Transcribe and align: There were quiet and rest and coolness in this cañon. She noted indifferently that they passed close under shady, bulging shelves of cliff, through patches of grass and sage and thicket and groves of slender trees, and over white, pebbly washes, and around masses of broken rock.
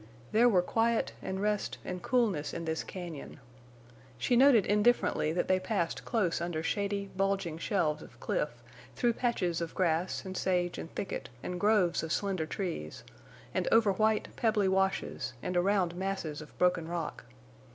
There 0.31 0.49
were 0.49 0.63
quiet 0.63 1.11
and 1.21 1.39
rest 1.39 1.77
and 1.85 2.01
coolness 2.01 2.55
in 2.55 2.65
this 2.65 2.83
cañon. 2.83 3.37
She 4.17 4.35
noted 4.35 4.65
indifferently 4.65 5.31
that 5.31 5.47
they 5.47 5.59
passed 5.59 6.05
close 6.05 6.41
under 6.41 6.63
shady, 6.63 7.11
bulging 7.15 7.59
shelves 7.59 8.01
of 8.01 8.19
cliff, 8.19 8.49
through 8.95 9.13
patches 9.13 9.61
of 9.61 9.75
grass 9.75 10.25
and 10.25 10.35
sage 10.35 10.79
and 10.79 10.89
thicket 10.95 11.29
and 11.43 11.59
groves 11.59 12.01
of 12.01 12.11
slender 12.11 12.47
trees, 12.47 13.03
and 13.53 13.67
over 13.71 13.91
white, 13.91 14.35
pebbly 14.35 14.67
washes, 14.67 15.33
and 15.43 15.55
around 15.55 15.95
masses 15.95 16.41
of 16.41 16.57
broken 16.57 16.87
rock. 16.87 17.25